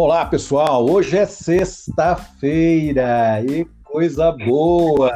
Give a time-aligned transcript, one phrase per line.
[0.00, 0.88] Olá, pessoal.
[0.88, 5.10] Hoje é sexta-feira e coisa boa.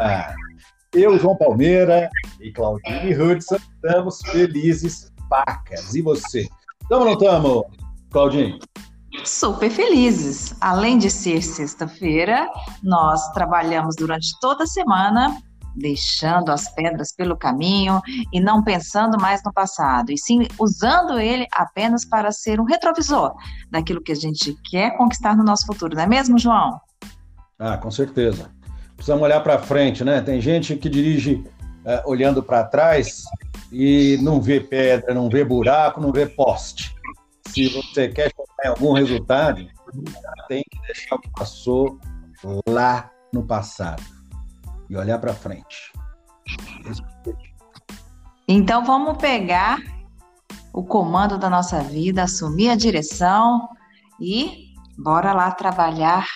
[0.93, 5.95] Eu, João Palmeira e Claudine Hudson estamos felizes pacas.
[5.95, 6.49] E você?
[6.83, 7.63] Estamos ou não estamos,
[8.11, 8.59] Claudine?
[9.25, 10.57] Super felizes.
[10.61, 12.51] Além de ser sexta-feira,
[12.83, 15.41] nós trabalhamos durante toda a semana
[15.75, 18.01] deixando as pedras pelo caminho
[18.33, 23.35] e não pensando mais no passado, e sim usando ele apenas para ser um retrovisor
[23.71, 26.81] daquilo que a gente quer conquistar no nosso futuro, não é mesmo, João?
[27.59, 28.51] Ah, com certeza.
[28.97, 30.21] Precisamos olhar para frente, né?
[30.21, 31.45] Tem gente que dirige
[31.85, 33.23] uh, olhando para trás
[33.71, 36.95] e não vê pedra, não vê buraco, não vê poste.
[37.49, 39.67] Se você quer chegar em algum resultado,
[40.49, 41.99] tem que deixar o que passou
[42.67, 44.03] lá no passado
[44.93, 45.91] e olhar para frente.
[48.47, 49.79] Então vamos pegar
[50.71, 53.69] o comando da nossa vida, assumir a direção
[54.21, 56.27] e bora lá trabalhar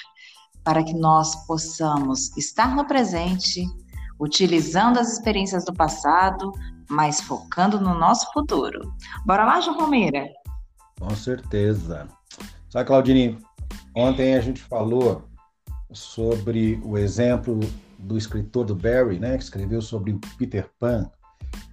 [0.65, 3.63] para que nós possamos estar no presente,
[4.19, 6.51] utilizando as experiências do passado,
[6.89, 8.81] mas focando no nosso futuro.
[9.27, 10.27] Bora lá, João Romeira?
[10.99, 12.09] Com certeza.
[12.71, 13.39] Sabe, Claudine,
[13.95, 15.29] ontem a gente falou
[15.93, 17.61] sobre o exemplo
[17.99, 21.11] do escritor do Barry, né, que escreveu sobre o Peter Pan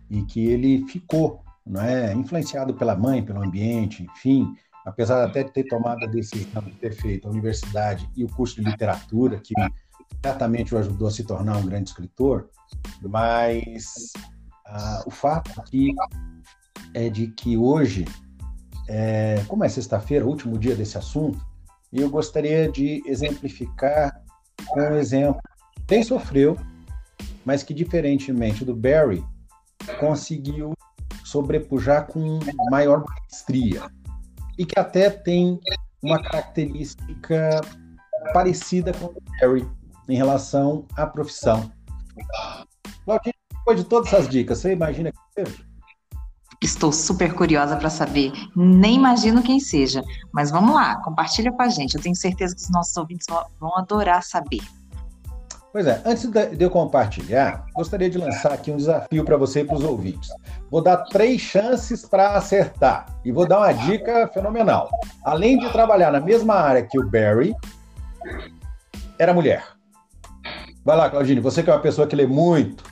[0.10, 4.54] e que ele ficou, não é, influenciado pela mãe, pelo ambiente, enfim,
[4.86, 8.56] apesar até de ter tomado a decisão de ter feito a universidade e o curso
[8.62, 9.54] de literatura, que
[10.24, 12.50] certamente o ajudou a se tornar um grande escritor,
[13.02, 14.14] mas
[14.66, 15.94] ah, o fato aqui
[16.94, 18.06] é de que hoje,
[18.88, 21.44] é, como é sexta-feira, último dia desse assunto,
[21.92, 24.22] eu gostaria de exemplificar
[24.68, 25.42] com um exemplo
[25.88, 26.58] quem sofreu,
[27.46, 29.24] mas que, diferentemente do Barry,
[30.00, 30.74] conseguiu
[31.24, 32.40] sobrepujar com
[32.70, 33.84] maior maestria
[34.58, 35.60] e que até tem
[36.02, 37.62] uma característica
[38.34, 39.68] parecida com o Barry
[40.08, 41.72] em relação à profissão.
[43.06, 45.74] Claudinha, depois de todas essas dicas, você imagina que seja?
[46.62, 48.32] Estou super curiosa para saber.
[48.56, 50.02] Nem imagino quem seja.
[50.32, 51.96] Mas vamos lá, compartilha com a gente.
[51.96, 53.28] Eu tenho certeza que os nossos ouvintes
[53.60, 54.62] vão adorar saber.
[55.74, 59.66] Pois é, antes de eu compartilhar, gostaria de lançar aqui um desafio para você e
[59.66, 60.30] para os ouvintes.
[60.70, 64.88] Vou dar três chances para acertar e vou dar uma dica fenomenal.
[65.24, 67.56] Além de trabalhar na mesma área que o Barry,
[69.18, 69.66] era mulher.
[70.86, 72.84] Vai lá, Claudine, você que é uma pessoa que lê muito,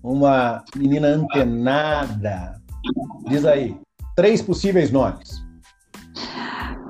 [0.00, 2.62] uma menina antenada,
[3.26, 3.76] diz aí,
[4.14, 5.42] três possíveis nomes.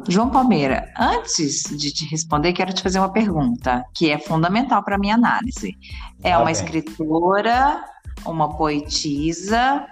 [0.09, 4.97] João Palmeira, antes de te responder, quero te fazer uma pergunta que é fundamental para
[4.97, 5.77] a minha análise.
[6.23, 7.85] É uma escritora,
[8.25, 9.87] uma poetisa,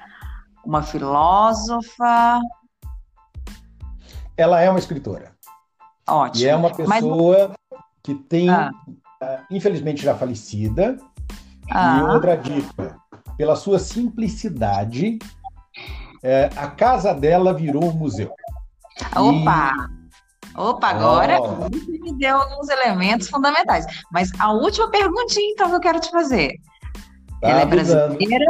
[0.65, 2.41] uma filósofa?
[4.37, 5.33] Ela é uma escritora.
[6.07, 6.45] Ótimo.
[6.45, 7.81] E é uma pessoa Mas...
[8.03, 8.71] que tem, ah.
[9.23, 10.97] uh, infelizmente já falecida.
[11.71, 11.99] Ah.
[11.99, 12.97] E outra dica,
[13.37, 15.19] pela sua simplicidade,
[16.23, 18.35] é, a casa dela virou um museu.
[19.15, 19.98] Opa!
[20.59, 21.71] Opa, agora oh.
[21.71, 23.87] você me deu alguns elementos fundamentais.
[24.11, 26.53] Mas a última perguntinha, então, que eu quero te fazer.
[27.41, 28.45] Tá ela é brasileira?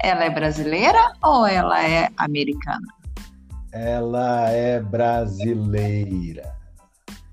[0.00, 2.86] Ela é brasileira ou ela é americana?
[3.72, 6.54] Ela é brasileira.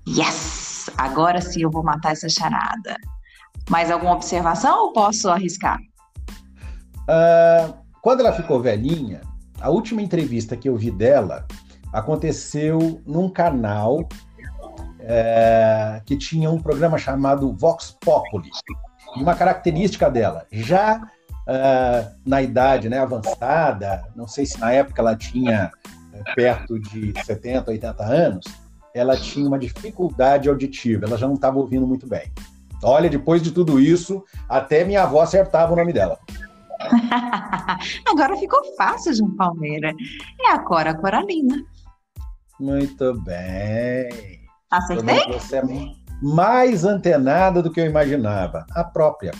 [0.08, 0.90] Yes!
[0.98, 2.96] Agora sim eu vou matar essa charada.
[3.70, 5.78] Mais alguma observação ou posso arriscar?
[7.02, 9.20] Uh, quando ela ficou velhinha,
[9.60, 11.46] a última entrevista que eu vi dela,
[11.96, 14.06] aconteceu num canal
[15.00, 18.50] é, que tinha um programa chamado Vox Populi.
[19.16, 21.00] Uma característica dela, já
[21.48, 25.70] é, na idade né, avançada, não sei se na época ela tinha
[26.12, 28.44] é, perto de 70, 80 anos,
[28.94, 32.30] ela tinha uma dificuldade auditiva, ela já não estava ouvindo muito bem.
[32.82, 36.18] Olha, depois de tudo isso, até minha avó acertava o nome dela.
[38.06, 39.94] Agora ficou fácil, João Palmeira.
[40.42, 41.64] É a Cora Coralina.
[42.58, 44.46] Muito bem.
[44.70, 45.24] Acertei?
[45.32, 45.62] Você é
[46.22, 49.32] mais antenada do que eu imaginava, a própria.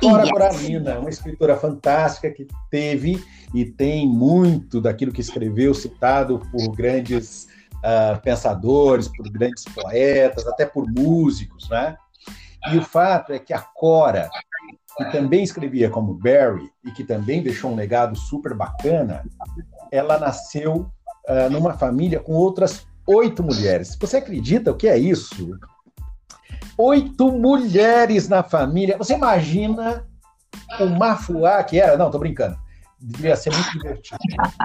[0.00, 0.30] Cora yes.
[0.30, 3.22] Coralina, uma escritora fantástica que teve
[3.54, 10.64] e tem muito daquilo que escreveu citado por grandes uh, pensadores, por grandes poetas, até
[10.64, 11.96] por músicos, né?
[12.72, 14.28] E o fato é que a Cora,
[14.96, 19.24] que também escrevia como Barry e que também deixou um legado super bacana,
[19.92, 20.90] ela nasceu
[21.28, 23.96] uh, numa família com outras oito mulheres.
[24.00, 25.58] Você acredita o que é isso?
[26.76, 28.98] Oito mulheres na família.
[28.98, 30.06] Você imagina
[30.80, 31.96] o mafuá que era?
[31.96, 32.56] Não, tô brincando.
[32.98, 34.18] Devia ser muito divertido.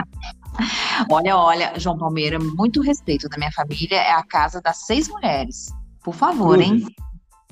[1.12, 5.70] olha, olha, João Palmeira, muito respeito da minha família, é a casa das seis mulheres.
[6.04, 6.86] Por favor, hein?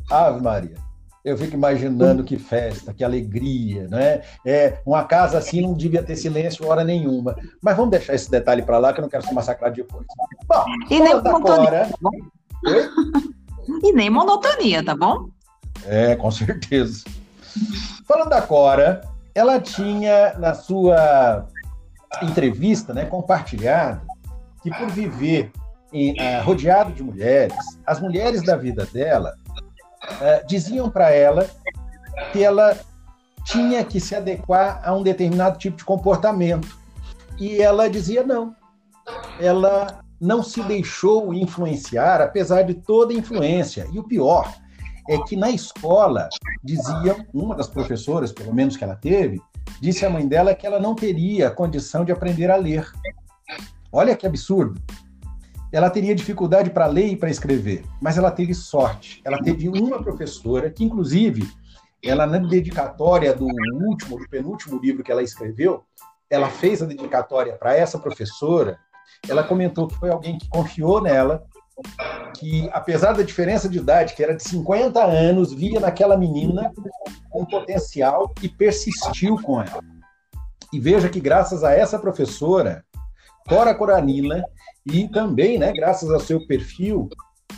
[0.09, 0.88] Ave Maria.
[1.29, 4.21] Eu fico imaginando que festa, que alegria, né?
[4.45, 7.35] É, uma casa assim não devia ter silêncio hora nenhuma.
[7.61, 10.05] Mas vamos deixar esse detalhe para lá que eu não quero ser massacrado depois.
[10.47, 11.89] Bom, e nem monotonia, tá
[13.83, 15.29] E nem monotonia, tá bom?
[15.85, 17.05] É, com certeza.
[18.07, 19.01] Falando da Cora,
[19.35, 21.45] ela tinha na sua
[22.23, 24.01] entrevista, né, compartilhado
[24.63, 25.51] que por viver
[25.93, 27.55] em, uh, rodeado de mulheres,
[27.85, 29.33] as mulheres da vida dela
[30.19, 31.49] uh, diziam para ela
[32.31, 32.77] que ela
[33.45, 36.77] tinha que se adequar a um determinado tipo de comportamento.
[37.39, 38.55] E ela dizia não.
[39.39, 43.87] Ela não se deixou influenciar, apesar de toda influência.
[43.91, 44.53] E o pior
[45.09, 46.29] é que na escola
[46.63, 49.41] diziam, uma das professoras, pelo menos que ela teve,
[49.81, 52.85] disse à mãe dela que ela não teria condição de aprender a ler.
[53.91, 54.79] Olha que absurdo.
[55.71, 59.21] Ela teria dificuldade para ler e para escrever, mas ela teve sorte.
[59.23, 61.47] Ela teve uma professora que, inclusive,
[62.03, 65.83] ela na dedicatória do último, do penúltimo livro que ela escreveu,
[66.29, 68.79] ela fez a dedicatória para essa professora.
[69.27, 71.43] Ela comentou que foi alguém que confiou nela,
[72.37, 76.71] que apesar da diferença de idade, que era de 50 anos, via naquela menina
[77.33, 79.83] um potencial e persistiu com ela.
[80.71, 82.85] E veja que graças a essa professora,
[83.49, 84.43] Cora Coranila,
[84.85, 87.09] e também, né, graças ao seu perfil,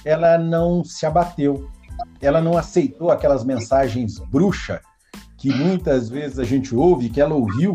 [0.06, 1.70] ela não se abateu.
[2.22, 4.82] Ela não aceitou aquelas mensagens bruxa
[5.38, 7.74] que muitas vezes a gente ouve, que ela ouviu,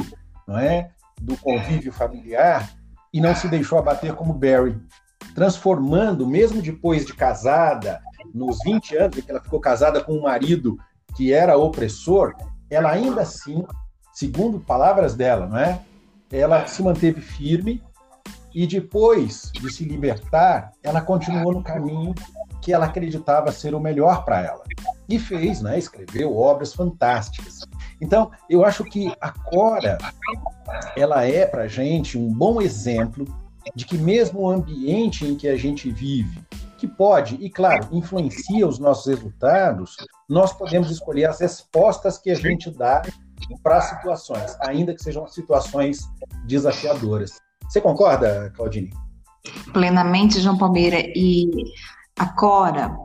[0.48, 2.70] não é, do convívio familiar
[3.12, 4.80] e não se deixou abater como Barry,
[5.34, 8.00] transformando, mesmo depois de casada,
[8.32, 10.78] nos 20 anos que ela ficou casada com um marido
[11.14, 12.34] que era opressor,
[12.70, 13.62] ela ainda assim,
[14.14, 15.80] segundo palavras dela, não é?
[16.32, 17.82] Ela se manteve firme
[18.56, 22.14] e depois de se libertar, ela continuou no caminho
[22.62, 24.62] que ela acreditava ser o melhor para ela.
[25.06, 25.78] E fez, né?
[25.78, 27.60] Escreveu obras fantásticas.
[28.00, 29.98] Então, eu acho que a Cora,
[30.96, 33.26] ela é para gente um bom exemplo
[33.74, 36.42] de que mesmo o ambiente em que a gente vive,
[36.78, 42.34] que pode, e claro, influencia os nossos resultados, nós podemos escolher as respostas que a
[42.34, 43.02] gente dá
[43.62, 46.08] para situações, ainda que sejam situações
[46.46, 47.38] desafiadoras.
[47.68, 48.92] Você concorda, Claudine?
[49.72, 50.98] Plenamente, João Palmeira.
[51.14, 51.50] E
[52.18, 52.96] a Cora,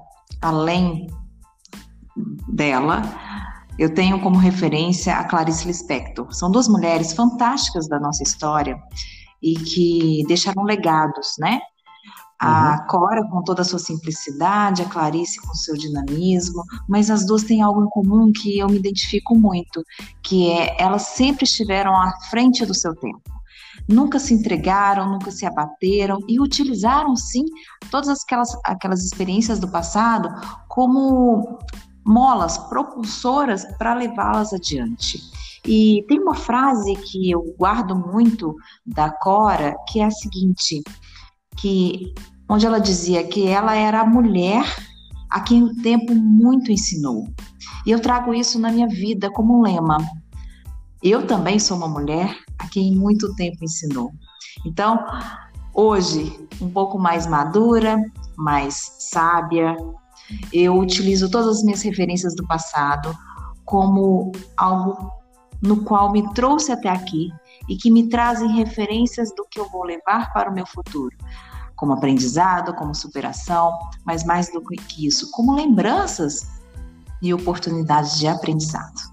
[0.41, 1.07] além
[2.47, 3.01] dela,
[3.77, 6.31] eu tenho como referência a Clarice Lispector.
[6.33, 8.77] São duas mulheres fantásticas da nossa história
[9.41, 11.59] e que deixaram legados, né?
[12.39, 12.87] A uhum.
[12.87, 17.61] Cora com toda a sua simplicidade, a Clarice com seu dinamismo, mas as duas têm
[17.61, 19.83] algo em comum que eu me identifico muito,
[20.23, 23.21] que é elas sempre estiveram à frente do seu tempo.
[23.87, 27.45] Nunca se entregaram, nunca se abateram e utilizaram sim
[27.89, 30.29] todas aquelas, aquelas experiências do passado
[30.67, 31.59] como
[32.05, 35.19] molas propulsoras para levá-las adiante.
[35.65, 40.81] E tem uma frase que eu guardo muito da Cora, que é a seguinte:
[41.57, 42.13] que
[42.49, 44.65] onde ela dizia que ela era a mulher
[45.29, 47.27] a quem o tempo muito ensinou.
[47.85, 49.97] E eu trago isso na minha vida como um lema.
[51.01, 54.11] Eu também sou uma mulher a quem muito tempo ensinou.
[54.65, 55.03] Então,
[55.73, 57.97] hoje, um pouco mais madura,
[58.37, 59.75] mais sábia,
[60.53, 63.15] eu utilizo todas as minhas referências do passado
[63.65, 65.11] como algo
[65.61, 67.31] no qual me trouxe até aqui
[67.69, 71.15] e que me trazem referências do que eu vou levar para o meu futuro,
[71.75, 76.49] como aprendizado, como superação, mas mais do que isso, como lembranças
[77.21, 79.10] e oportunidades de aprendizado.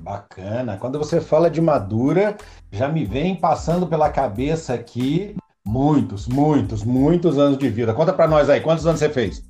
[0.00, 0.78] Bacana.
[0.78, 2.36] Quando você fala de madura,
[2.72, 7.92] já me vem passando pela cabeça aqui muitos, muitos, muitos anos de vida.
[7.92, 9.44] Conta para nós aí, quantos anos você fez?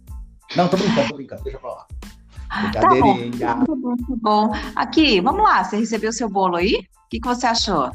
[0.57, 1.87] Não, tô brincando, tô brincando, deixa eu falar.
[2.63, 3.47] Brincadeirinha.
[3.47, 4.53] Tá bom, tá bom, tá bom.
[4.75, 6.75] Aqui, vamos lá, você recebeu seu bolo aí?
[6.75, 7.91] O que, que você achou?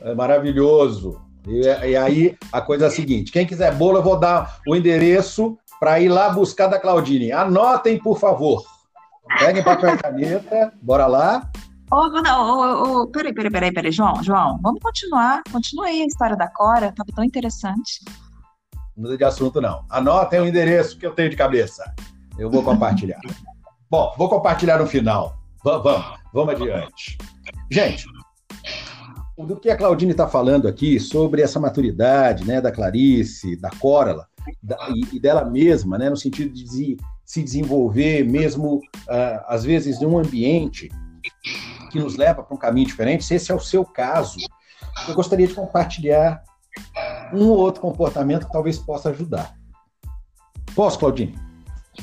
[0.00, 1.20] É maravilhoso.
[1.46, 4.74] E, e, aí a coisa é a seguinte: quem quiser bolo, eu vou dar o
[4.74, 7.32] endereço para ir lá buscar da Claudine.
[7.32, 8.64] Anotem, por favor.
[9.38, 11.50] Peguem papel e caneta, bora lá.
[11.90, 15.42] Oh, não, oh, oh, peraí, peraí, peraí, peraí, João, João, vamos continuar.
[15.52, 18.04] Continua aí a história da Cora, estava tão interessante.
[18.96, 19.84] Não muda de assunto, não.
[19.88, 21.84] Anotem o endereço que eu tenho de cabeça.
[22.36, 23.20] Eu vou compartilhar.
[23.88, 25.38] Bom, vou compartilhar no final.
[25.62, 27.18] Vamos, vamos, vamos adiante.
[27.70, 28.04] Gente,
[29.38, 33.70] do que a Claudine está falando aqui sobre essa maturidade né, da Clarice, da
[34.62, 40.00] da, e, e, dela mesma, né, no sentido de se desenvolver mesmo, uh, às vezes,
[40.00, 40.90] em um ambiente
[41.88, 44.38] que nos leva para um caminho diferente, se esse é o seu caso,
[45.08, 46.42] eu gostaria de compartilhar
[47.32, 49.54] um ou outro comportamento que talvez possa ajudar.
[50.74, 51.38] Posso, Claudine?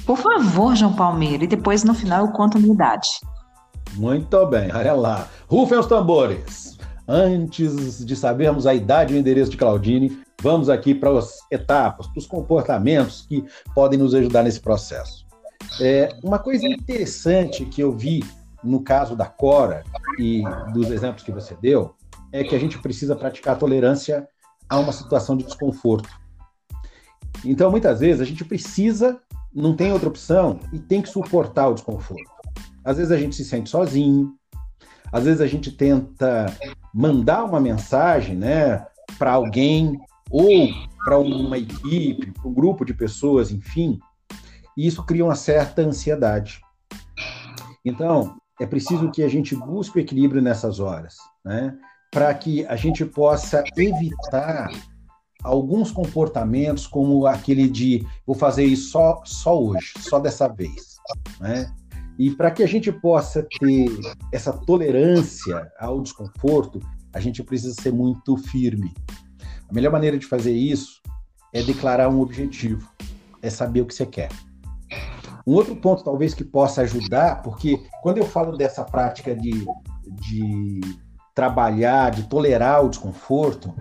[0.06, 3.08] Por favor, João Palmeira, e depois no final eu conto a minha idade.
[3.94, 5.28] Muito bem, olha lá.
[5.48, 6.78] Rufem os tambores.
[7.08, 12.08] Antes de sabermos a idade e o endereço de Claudine, vamos aqui para as etapas,
[12.08, 15.26] para os comportamentos que podem nos ajudar nesse processo.
[15.80, 18.24] É, uma coisa interessante que eu vi
[18.64, 19.84] no caso da Cora
[20.20, 20.44] e
[20.74, 21.96] dos exemplos que você deu
[22.32, 24.28] é que a gente precisa praticar tolerância
[24.70, 26.10] a uma situação de desconforto.
[27.46, 29.20] Então, muitas vezes, a gente precisa,
[29.54, 32.32] não tem outra opção e tem que suportar o desconforto.
[32.84, 34.34] Às vezes a gente se sente sozinho,
[35.12, 36.46] às vezes a gente tenta
[36.94, 38.86] mandar uma mensagem né,
[39.18, 40.70] para alguém ou
[41.06, 44.00] para uma equipe, para um grupo de pessoas, enfim,
[44.76, 46.62] e isso cria uma certa ansiedade.
[47.86, 51.76] Então, é preciso que a gente busque o equilíbrio nessas horas, né?
[52.12, 54.70] para que a gente possa evitar
[55.44, 60.98] alguns comportamentos como aquele de vou fazer isso só, só hoje, só dessa vez.
[61.40, 61.74] Né?
[62.18, 63.88] E para que a gente possa ter
[64.32, 66.80] essa tolerância ao desconforto,
[67.12, 68.94] a gente precisa ser muito firme.
[69.68, 71.02] A melhor maneira de fazer isso
[71.52, 72.88] é declarar um objetivo,
[73.42, 74.30] é saber o que você quer.
[75.46, 79.66] Um outro ponto, talvez, que possa ajudar, porque quando eu falo dessa prática de,
[80.06, 80.82] de
[81.36, 83.74] trabalhar, de tolerar o desconforto,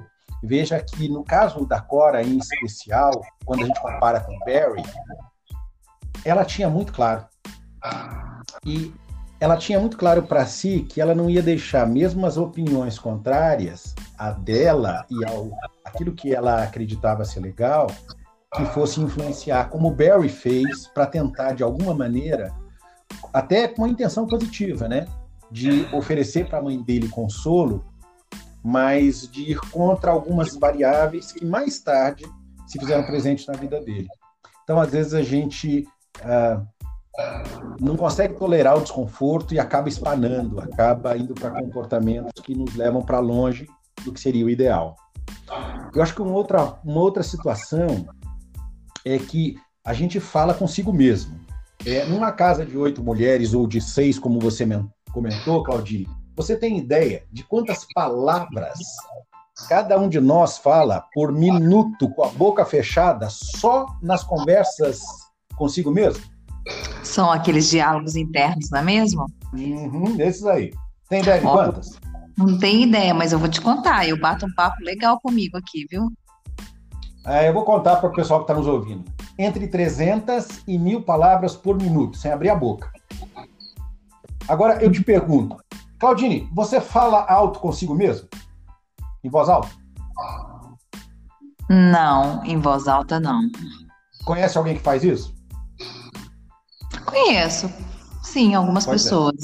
[0.42, 3.12] veja que no caso da Cora em especial,
[3.44, 4.82] quando a gente compara com Barry,
[6.24, 7.24] ela tinha muito claro.
[8.66, 8.92] E
[9.38, 13.94] ela tinha muito claro para si que ela não ia deixar mesmo as opiniões contrárias
[14.16, 15.50] a dela e ao
[15.84, 17.88] aquilo que ela acreditava ser legal,
[18.54, 22.52] que fosse influenciar, como Barry fez, para tentar de alguma maneira,
[23.32, 25.06] até com uma intenção positiva, né,
[25.50, 27.84] de oferecer para a mãe dele consolo,
[28.62, 32.24] mas de ir contra algumas variáveis que mais tarde
[32.66, 34.08] se fizeram presentes na vida dele.
[34.64, 35.86] Então, às vezes a gente
[36.22, 36.62] ah,
[37.80, 43.02] não consegue tolerar o desconforto e acaba espanando, acaba indo para comportamentos que nos levam
[43.02, 43.66] para longe
[44.04, 44.96] do que seria o ideal.
[45.94, 48.06] Eu acho que uma outra, uma outra situação
[49.04, 51.38] é que a gente fala consigo mesmo.
[51.84, 54.66] É, numa casa de oito mulheres ou de seis, como você
[55.12, 58.78] comentou, Claudine, você tem ideia de quantas palavras
[59.68, 65.00] cada um de nós fala por minuto com a boca fechada só nas conversas
[65.56, 66.22] consigo mesmo?
[67.02, 69.26] São aqueles diálogos internos, não é mesmo?
[69.52, 70.72] Uhum, esses aí.
[71.08, 72.00] Tem ideia de quantas?
[72.38, 74.08] Não tenho ideia, mas eu vou te contar.
[74.08, 76.08] Eu bato um papo legal comigo aqui, viu?
[77.24, 79.04] É, eu vou contar para o pessoal que está nos ouvindo.
[79.38, 82.90] Entre 300 e mil palavras por minuto, sem abrir a boca.
[84.48, 85.56] Agora eu te pergunto,
[85.98, 88.28] Claudine, você fala alto consigo mesmo?
[89.22, 89.68] Em voz alta?
[91.70, 93.40] Não, em voz alta não.
[94.24, 95.32] Conhece alguém que faz isso?
[97.06, 97.72] Conheço.
[98.22, 99.04] Sim, algumas pois é.
[99.04, 99.34] pessoas.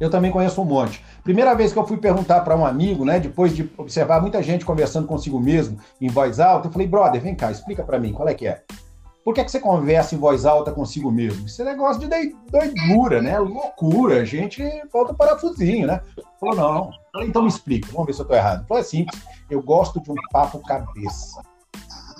[0.00, 0.04] É.
[0.04, 1.04] Eu também conheço um monte.
[1.22, 4.64] Primeira vez que eu fui perguntar para um amigo, né, depois de observar muita gente
[4.64, 8.28] conversando consigo mesmo em voz alta, eu falei, brother, vem cá, explica para mim, qual
[8.28, 8.62] é que é?
[9.24, 11.46] Por que, é que você conversa em voz alta consigo mesmo?
[11.46, 12.08] Isso é negócio de
[12.50, 13.38] doidura, né?
[13.38, 14.20] Loucura.
[14.20, 16.00] A gente falta parafusinho, né?
[16.40, 16.90] Falou, não.
[17.12, 18.66] Falei, então me explica, vamos ver se eu estou errado.
[18.66, 21.40] Falei, é simples, eu gosto de um papo cabeça.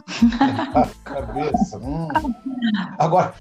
[1.04, 1.78] Cabeça.
[1.78, 2.09] Hum.
[2.99, 3.35] Agora,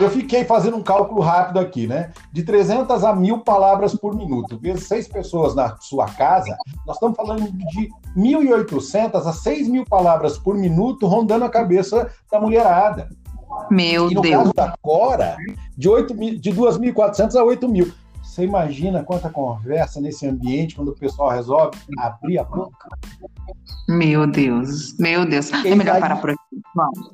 [0.00, 2.12] eu fiquei fazendo um cálculo rápido aqui, né?
[2.32, 7.16] De 300 a 1000 palavras por minuto, vezes seis pessoas na sua casa, nós estamos
[7.16, 13.08] falando de 1.800 a 6.000 palavras por minuto rondando a cabeça da mulherada.
[13.70, 14.34] Meu e no Deus.
[14.34, 15.36] caso da Cora,
[15.76, 17.92] de, 8 mil, de 2.400 a 8.000.
[18.32, 22.88] Você imagina quanta conversa nesse ambiente quando o pessoal resolve abrir a boca?
[23.86, 25.52] Meu Deus, meu Deus.
[25.52, 26.40] É melhor parar por aqui.
[26.74, 27.10] Vamos.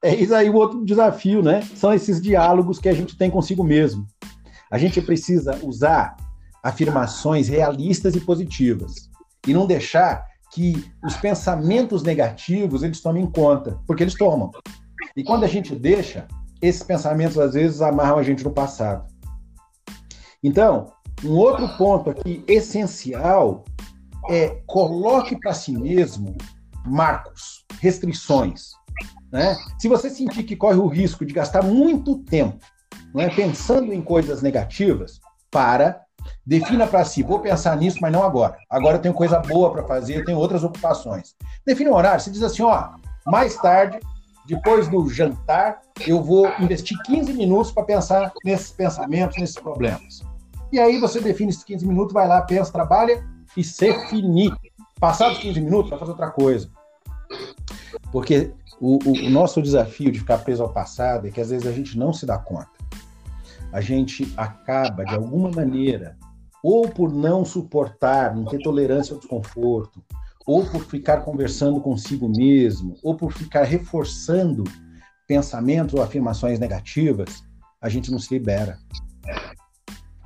[0.00, 1.62] É isso aí o outro desafio, né?
[1.74, 4.06] São esses diálogos que a gente tem consigo mesmo.
[4.70, 6.16] A gente precisa usar
[6.62, 9.10] afirmações realistas e positivas
[9.44, 14.52] e não deixar que os pensamentos negativos eles tomem conta, porque eles tomam.
[15.16, 16.28] E quando a gente deixa,
[16.62, 19.17] esses pensamentos às vezes amarram a gente no passado.
[20.42, 20.92] Então,
[21.24, 23.64] um outro ponto aqui essencial
[24.30, 26.36] é coloque para si mesmo
[26.86, 28.70] marcos, restrições.
[29.32, 29.56] Né?
[29.78, 32.58] Se você sentir que corre o risco de gastar muito tempo
[33.14, 36.02] não é, pensando em coisas negativas, para,
[36.44, 38.56] defina para si, vou pensar nisso, mas não agora.
[38.68, 41.34] Agora eu tenho coisa boa para fazer, eu tenho outras ocupações.
[41.66, 42.90] Define um horário, você diz assim, ó,
[43.26, 43.98] mais tarde,
[44.48, 50.22] depois do jantar, eu vou investir 15 minutos para pensar nesses pensamentos, nesses problemas.
[50.72, 53.22] E aí você define esses 15 minutos, vai lá, pensa, trabalha
[53.54, 54.50] e se finir.
[54.98, 56.70] Passados 15 minutos, vai fazer outra coisa.
[58.10, 58.50] Porque
[58.80, 61.72] o, o, o, nosso desafio de ficar preso ao passado é que às vezes a
[61.72, 62.70] gente não se dá conta.
[63.70, 66.16] A gente acaba, de alguma maneira,
[66.62, 70.02] ou por não suportar, não ter tolerância ao desconforto,
[70.48, 74.64] ou por ficar conversando consigo mesmo, ou por ficar reforçando
[75.26, 77.44] pensamentos ou afirmações negativas,
[77.82, 78.78] a gente não se libera.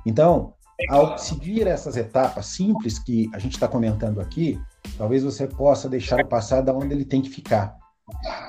[0.05, 0.53] Então,
[0.89, 4.57] ao seguir essas etapas simples que a gente está comentando aqui,
[4.97, 7.75] talvez você possa deixar o passado onde ele tem que ficar.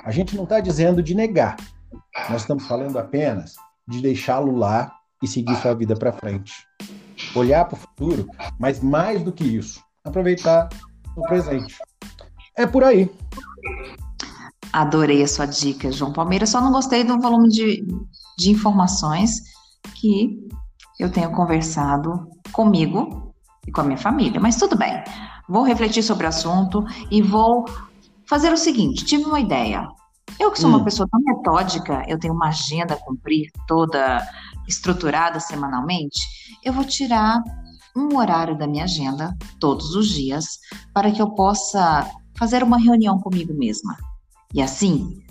[0.05, 1.57] A gente não está dizendo de negar,
[2.29, 3.55] nós estamos falando apenas
[3.85, 6.53] de deixá-lo lá e seguir sua vida para frente.
[7.35, 10.69] Olhar para o futuro, mas mais do que isso, aproveitar
[11.15, 11.77] o presente.
[12.57, 13.09] É por aí.
[14.71, 16.45] Adorei a sua dica, João Palmeira.
[16.45, 17.85] Só não gostei do volume de,
[18.37, 19.41] de informações
[19.95, 20.39] que
[20.99, 23.33] eu tenho conversado comigo
[23.67, 25.03] e com a minha família, mas tudo bem.
[25.47, 27.65] Vou refletir sobre o assunto e vou
[28.27, 29.87] fazer o seguinte: tive uma ideia.
[30.39, 30.75] Eu que sou hum.
[30.75, 34.27] uma pessoa tão metódica, eu tenho uma agenda a cumprir toda
[34.67, 36.19] estruturada semanalmente,
[36.63, 37.41] eu vou tirar
[37.95, 40.59] um horário da minha agenda todos os dias
[40.93, 43.95] para que eu possa fazer uma reunião comigo mesma.
[44.53, 45.23] E assim,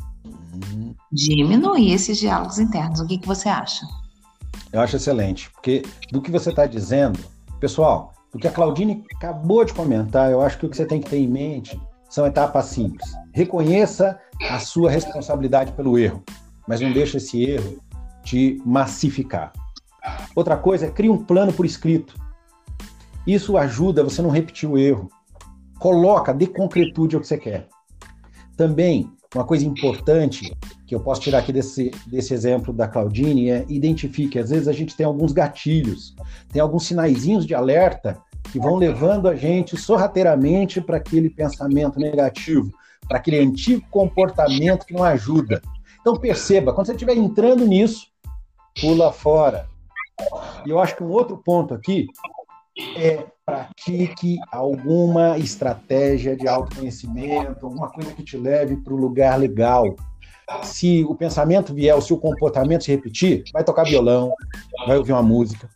[1.12, 3.00] diminuir esses diálogos internos.
[3.00, 3.87] O que, que você acha?
[4.73, 7.18] Eu acho excelente, porque do que você está dizendo,
[7.61, 11.00] pessoal, o que a Claudine acabou de comentar, eu acho que o que você tem
[11.00, 13.12] que ter em mente são etapas simples.
[13.32, 14.19] Reconheça
[14.50, 16.23] a sua responsabilidade pelo erro,
[16.67, 17.78] mas não deixe esse erro
[18.25, 19.52] te massificar.
[20.34, 22.15] Outra coisa é crie um plano por escrito.
[23.26, 25.08] Isso ajuda você não repetir o erro.
[25.78, 27.69] Coloca, dê concretude ao que você quer.
[28.56, 30.56] Também, uma coisa importante
[30.87, 34.39] que eu posso tirar aqui desse, desse exemplo da Claudine é identifique.
[34.39, 36.15] Às vezes a gente tem alguns gatilhos,
[36.52, 38.21] tem alguns sinaizinhos de alerta
[38.52, 42.71] que vão levando a gente sorrateiramente para aquele pensamento negativo,
[43.08, 45.60] para aquele antigo comportamento que não ajuda.
[46.00, 48.06] Então perceba, quando você estiver entrando nisso,
[48.80, 49.67] pula fora.
[50.65, 52.06] E eu acho que um outro ponto aqui
[52.97, 59.95] é pratique alguma estratégia de autoconhecimento, alguma coisa que te leve para o lugar legal
[60.63, 64.32] se o pensamento vier, se o comportamento se repetir, vai tocar violão,
[64.87, 65.69] vai ouvir uma música,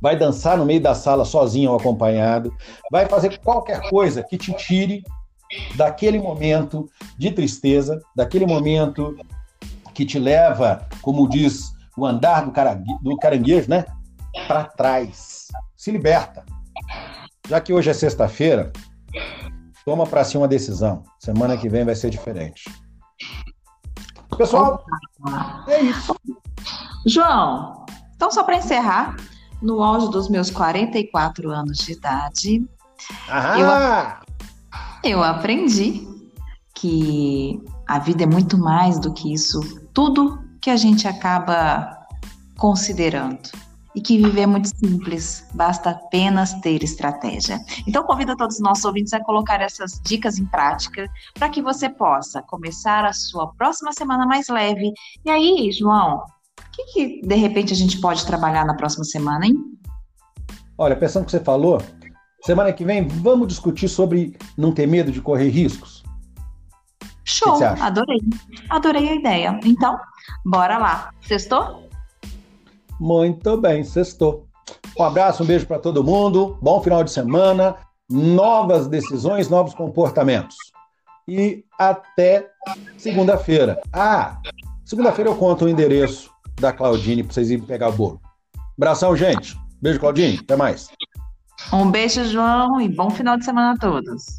[0.00, 2.52] vai dançar no meio da sala sozinho ou acompanhado,
[2.90, 5.04] vai fazer qualquer coisa que te tire
[5.76, 9.16] daquele momento de tristeza, daquele momento
[9.94, 13.84] que te leva, como diz o andar do, do caranguejo, né?
[14.46, 15.37] Para trás.
[15.78, 16.44] Se liberta.
[17.48, 18.72] Já que hoje é sexta-feira,
[19.84, 21.04] toma para si uma decisão.
[21.20, 22.64] Semana que vem vai ser diferente.
[24.36, 24.84] Pessoal,
[25.68, 26.16] é isso.
[27.06, 27.86] João,
[28.16, 29.14] então só para encerrar,
[29.62, 32.68] no auge dos meus 44 anos de idade,
[35.04, 36.08] eu, eu aprendi
[36.74, 39.60] que a vida é muito mais do que isso,
[39.94, 41.96] tudo que a gente acaba
[42.56, 43.67] considerando
[43.98, 47.58] e que viver é muito simples, basta apenas ter estratégia.
[47.84, 51.88] Então, convido todos os nossos ouvintes a colocar essas dicas em prática para que você
[51.88, 54.92] possa começar a sua próxima semana mais leve.
[55.24, 59.46] E aí, João, o que, que de repente a gente pode trabalhar na próxima semana,
[59.46, 59.56] hein?
[60.78, 61.82] Olha, pensando no que você falou,
[62.44, 66.04] semana que vem vamos discutir sobre não ter medo de correr riscos.
[67.24, 68.20] Show, adorei.
[68.70, 69.60] Adorei a ideia.
[69.64, 69.98] Então,
[70.46, 71.10] bora lá.
[71.20, 71.87] Sextou?
[72.98, 74.46] Muito bem, sextou.
[74.98, 76.58] Um abraço, um beijo para todo mundo.
[76.60, 77.76] Bom final de semana.
[78.10, 80.56] Novas decisões, novos comportamentos.
[81.26, 82.48] E até
[82.96, 83.80] segunda-feira.
[83.92, 84.40] Ah,
[84.84, 88.20] segunda-feira eu conto o endereço da Claudine para vocês irem pegar o bolo.
[88.76, 89.56] Abração, gente.
[89.80, 90.38] Beijo, Claudine.
[90.42, 90.88] Até mais.
[91.72, 94.38] Um beijo, João, e bom final de semana a todos.